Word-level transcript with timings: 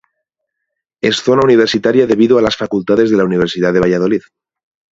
Es 1.01 1.17
zona 1.17 1.43
universitaria 1.43 2.07
debido 2.07 2.39
a 2.39 2.41
las 2.41 2.57
facultades 2.57 3.11
de 3.11 3.17
la 3.17 3.23
Universidad 3.23 3.71
de 3.71 3.81
Valladolid. 3.81 4.21